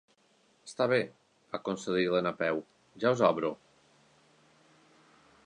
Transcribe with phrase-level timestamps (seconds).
[0.67, 2.63] Està bé —va concedir la Napeu—,
[3.05, 3.53] ja us obro.